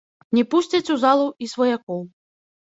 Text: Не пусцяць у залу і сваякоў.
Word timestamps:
Не 0.37 0.43
пусцяць 0.53 0.91
у 0.95 0.97
залу 1.03 1.27
і 1.45 1.51
сваякоў. 1.53 2.01